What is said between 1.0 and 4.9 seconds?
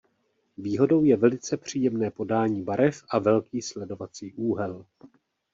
je velice příjemné podání barev a velký sledovací úhel.